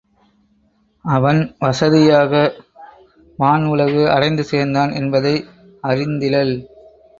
[1.05, 2.31] அவன் வசதியாக
[3.39, 5.35] வான் உலகு அடைந்து சேர்ந்தான் என்பதை
[5.83, 6.53] அறிந்திலள்.